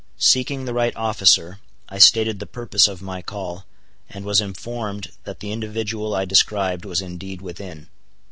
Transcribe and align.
Seeking 0.17 0.65
the 0.65 0.73
right 0.73 0.95
officer, 0.95 1.59
I 1.87 1.99
stated 1.99 2.39
the 2.39 2.47
purpose 2.47 2.87
of 2.87 3.03
my 3.03 3.21
call, 3.21 3.65
and 4.09 4.25
was 4.25 4.41
informed 4.41 5.11
that 5.25 5.41
the 5.41 5.51
individual 5.51 6.15
I 6.15 6.25
described 6.25 6.85
was 6.85 7.01
indeed 7.03 7.39
within. 7.39 7.87